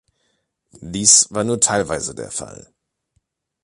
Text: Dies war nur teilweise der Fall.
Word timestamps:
Dies 0.79 1.27
war 1.29 1.43
nur 1.43 1.59
teilweise 1.59 2.15
der 2.15 2.31
Fall. 2.31 2.73